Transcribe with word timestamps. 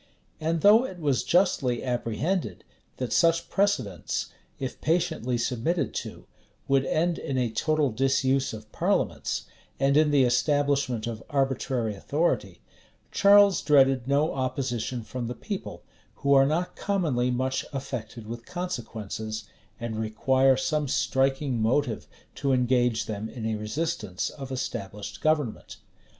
And 0.39 0.61
though 0.61 0.83
it 0.83 0.97
was 0.97 1.23
justly 1.23 1.83
apprehended, 1.83 2.63
that 2.97 3.13
such 3.13 3.51
precedents, 3.51 4.31
if 4.59 4.81
patiently 4.81 5.37
submitted 5.37 5.93
to, 6.01 6.25
would 6.67 6.85
end 6.87 7.19
in 7.19 7.37
a 7.37 7.51
total 7.51 7.91
disuse 7.91 8.51
of 8.51 8.71
parliaments, 8.71 9.43
and 9.79 9.95
in 9.95 10.09
the 10.09 10.23
establishment 10.23 11.05
of 11.05 11.21
arbitrary 11.29 11.93
authority, 11.93 12.61
Charles 13.11 13.61
dreaded 13.61 14.07
no 14.07 14.33
opposition 14.33 15.03
from 15.03 15.27
the 15.27 15.35
people, 15.35 15.83
who 16.15 16.33
are 16.33 16.47
not 16.47 16.75
commonly 16.75 17.29
much 17.29 17.63
affected 17.71 18.25
with 18.25 18.43
consequences, 18.43 19.43
and 19.79 19.97
require 19.99 20.57
some 20.57 20.87
striking 20.87 21.61
motive 21.61 22.07
to 22.33 22.53
engage 22.53 23.05
them 23.05 23.29
in 23.29 23.45
a 23.45 23.53
resistance 23.55 24.31
of 24.31 24.51
established 24.51 25.21
government. 25.21 25.77